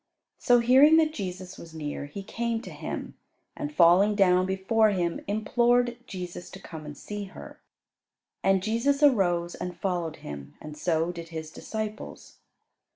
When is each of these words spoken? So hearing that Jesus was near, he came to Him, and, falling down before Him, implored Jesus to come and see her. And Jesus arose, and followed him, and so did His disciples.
So 0.39 0.61
hearing 0.61 0.97
that 0.97 1.13
Jesus 1.13 1.59
was 1.59 1.75
near, 1.75 2.07
he 2.07 2.23
came 2.23 2.59
to 2.63 2.71
Him, 2.71 3.13
and, 3.55 3.71
falling 3.71 4.15
down 4.15 4.47
before 4.47 4.89
Him, 4.89 5.21
implored 5.27 5.95
Jesus 6.07 6.49
to 6.49 6.59
come 6.59 6.87
and 6.87 6.97
see 6.97 7.25
her. 7.25 7.59
And 8.41 8.63
Jesus 8.63 9.03
arose, 9.03 9.53
and 9.53 9.77
followed 9.77 10.15
him, 10.25 10.55
and 10.59 10.75
so 10.75 11.11
did 11.11 11.29
His 11.29 11.51
disciples. 11.51 12.37